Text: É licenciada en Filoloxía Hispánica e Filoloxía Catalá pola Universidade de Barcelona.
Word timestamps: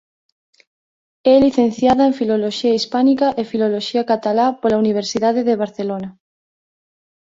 É 1.33 1.35
licenciada 1.45 2.03
en 2.09 2.17
Filoloxía 2.19 2.77
Hispánica 2.79 3.27
e 3.41 3.43
Filoloxía 3.51 4.07
Catalá 4.11 4.47
pola 4.61 4.81
Universidade 4.83 5.41
de 5.49 5.59
Barcelona. 5.63 6.09